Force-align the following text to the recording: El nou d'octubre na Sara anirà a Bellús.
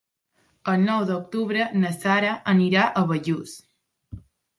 El 0.71 0.85
nou 0.85 1.03
d'octubre 1.09 1.67
na 1.83 1.91
Sara 1.97 2.31
anirà 2.55 2.87
a 2.87 3.05
Bellús. 3.13 3.55